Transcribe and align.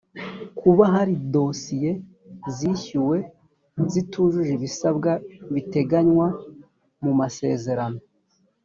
kuba 0.59 0.83
hari 0.93 1.13
dosiye 1.33 1.91
zishyuwe 2.55 3.17
zitujuje 3.91 4.51
ibisabwa 4.55 5.11
biteganywa 5.53 6.27
mu 7.03 7.11
masezerano 7.19 7.99